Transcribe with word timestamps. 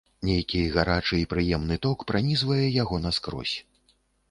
Нейкі 0.27 0.61
гарачы 0.75 1.19
і 1.25 1.27
прыемны 1.35 1.77
ток 1.85 2.07
пранізвае 2.13 2.65
яго 2.83 3.03
наскрозь. 3.07 3.57